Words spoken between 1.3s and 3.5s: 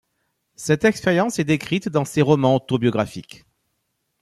est décrite dans ses romans autobiographiques.